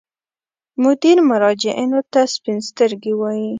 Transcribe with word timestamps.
مدیر 0.83 1.17
مراجعینو 1.29 1.99
ته 2.11 2.21
سپین 2.33 2.57
سترګي 2.69 3.13
وایي. 3.19 3.47